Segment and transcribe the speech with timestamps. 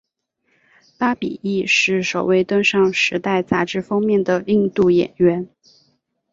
[0.97, 5.47] 巴比亦是首位登上时代杂志封面的印度演员。